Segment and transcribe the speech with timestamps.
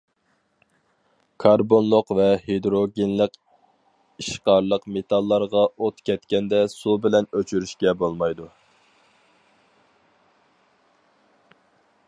[1.43, 3.35] كاربونلۇق ۋە ھىدروگېنلىق
[4.23, 8.49] ئىشقارلىق مېتاللارغا ئوت كەتكەندە سۇ بىلەن ئۆچۈرۈشكە بولمايدۇ.